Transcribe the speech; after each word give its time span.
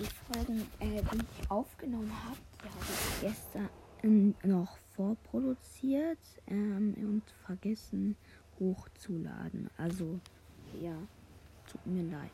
Die 0.00 0.06
Folgen, 0.32 0.66
äh, 0.80 1.02
die 1.02 1.24
ich 1.40 1.50
aufgenommen 1.50 2.12
habe, 2.24 2.38
die 2.62 2.68
habe 2.68 2.84
ich 2.90 3.20
gestern 3.20 3.68
ähm, 4.02 4.34
noch 4.42 4.76
vorproduziert 4.96 6.18
ähm, 6.48 6.94
und 6.98 7.22
vergessen 7.46 8.16
hochzuladen. 8.58 9.70
Also, 9.76 10.20
ja, 10.80 10.96
tut 11.70 11.86
mir 11.86 12.02
leid. 12.02 12.32